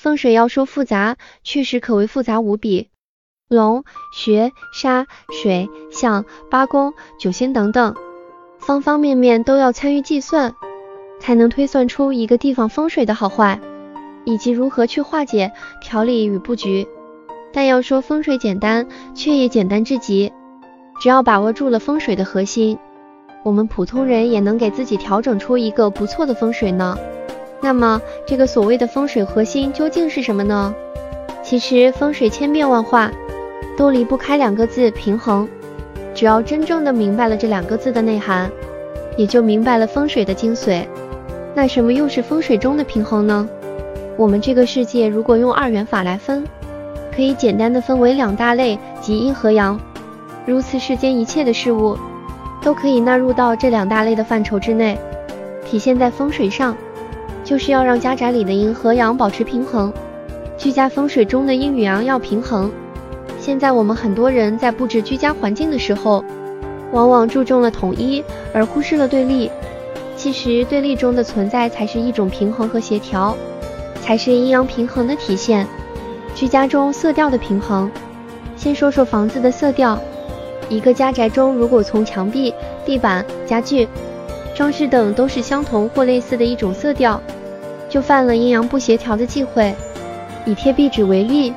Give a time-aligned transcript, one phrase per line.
[0.00, 2.88] 风水要说复杂，确实可谓复杂无比。
[3.50, 5.06] 龙、穴、沙、
[5.42, 7.94] 水、象、八宫、九星等等，
[8.58, 10.54] 方方面面都要参与计算，
[11.18, 13.60] 才能推算出一个地方风水的好坏，
[14.24, 15.52] 以及如何去化解、
[15.82, 16.88] 调理与布局。
[17.52, 20.32] 但要说风水简单，却也简单至极。
[20.98, 22.78] 只要把握住了风水的核心，
[23.42, 26.98] 我们普通人也能给自己调整出一个不错的风水呢。
[27.62, 30.74] 那么，这个所谓的风水核心究竟是什么呢？
[31.42, 33.10] 其实风水千变万化，
[33.76, 35.48] 都离不开两个字：平衡。
[36.14, 38.50] 只要真正的明白了这两个字的内涵，
[39.16, 40.84] 也就明白了风水的精髓。
[41.54, 43.48] 那什么又是风水中的平衡呢？
[44.16, 46.44] 我们这个世界如果用二元法来分，
[47.14, 49.78] 可以简单的分为两大类，即阴和阳。
[50.46, 51.96] 如此，世间一切的事物
[52.62, 54.98] 都可以纳入到这两大类的范畴之内。
[55.64, 56.74] 体现在风水上。
[57.50, 59.92] 就是要让家宅里的阴和阳保持平衡，
[60.56, 62.70] 居家风水中的阴与阳要平衡。
[63.40, 66.24] 现在我们很多人在布置居家环境的时候，
[66.92, 68.22] 往往注重了统一，
[68.54, 69.50] 而忽视了对立。
[70.16, 73.36] 其实对立中的存在才是一种平衡和协调，
[74.00, 75.66] 才是阴阳平衡的体现。
[76.36, 77.90] 居家中色调的平衡，
[78.54, 79.98] 先说说房子的色调。
[80.68, 82.54] 一个家宅中，如果从墙壁、
[82.86, 83.88] 地板、家具。
[84.52, 87.18] 装饰等都是相同或类似的一种色调，
[87.90, 89.74] 就犯了阴阳不协调的忌讳。
[90.46, 91.52] 以贴壁纸为例，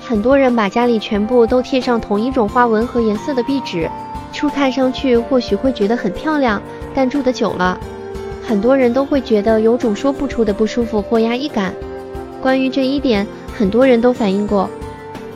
[0.00, 3.88] 很多人把家里全部都贴上同一种花纹和颜色的壁纸，
[4.32, 6.60] 初看上去或许会觉得很漂亮，
[6.92, 7.78] 但住的久了，
[8.42, 11.72] 很多人都会觉得有种说不出的不舒服或压抑感。
[12.42, 14.68] 关于这一点，很多人都反映过。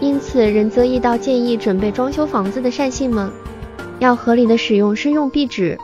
[0.01, 3.31] 因此，仁泽义道建议准备装修房子的善信们，
[3.99, 5.79] 要合理的使用适用壁纸。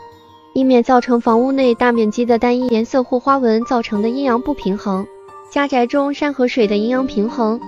[0.56, 5.06] 以免造成房屋内大面积的单一颜色或花纹造成的阴阳不平衡。
[5.50, 7.60] 家宅中山和水的阴阳平衡。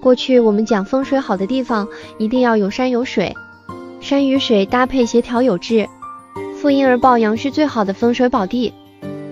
[0.00, 3.34] 过去我们讲风水好的地方一定要有山有水，
[4.00, 5.88] 山与水搭配协调有致，
[6.54, 8.72] 负阴而抱阳是最好的风水宝地。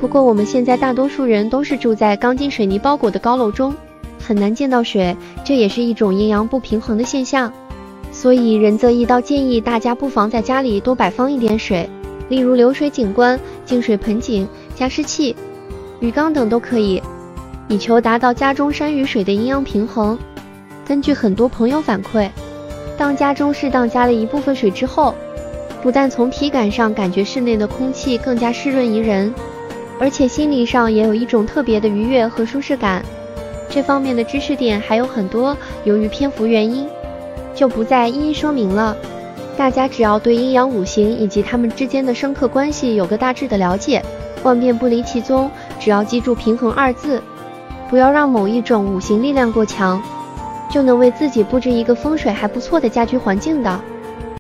[0.01, 3.73] 不过我们现在大多数人都是住在钢筋水泥包裹的高楼中，
[4.19, 7.53] 很难见到水，这也是一种阴阳不平衡的现象。
[8.11, 11.89] 所以仁泽义道建议大家不妨在家里多摆放一点水。
[12.29, 15.35] 例如流水景观、净水盆景、加湿器、
[16.01, 17.03] 鱼缸等都可以，
[17.69, 20.19] 以求达到家中山与水的阴阳平衡。
[20.87, 22.29] 根据很多朋友反馈，
[22.97, 25.15] 当家中适当加了一部分水之后，
[25.83, 29.33] 不但从体感上感觉室内的空气更加湿润宜人，
[30.01, 33.05] 而且心理上也有一种特别的愉悦和舒适感。
[33.71, 36.87] 这方面的知识点还有很多，由于篇幅原因，
[37.55, 38.97] 就不再一一说明了。
[39.59, 44.01] 大家只要对阴阳五行以及它们之间的生克关系有个大致的了解，
[44.45, 45.51] 万变不离其宗。
[45.81, 47.21] 只要记住平衡二字，
[47.91, 50.01] 不要让某一种五行力量过强，
[50.71, 53.81] 就能为自己布置一个风水还不错的家居环境的。